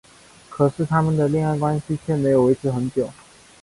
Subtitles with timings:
[0.49, 3.07] 可是他们的恋爱关系却没有维持很久。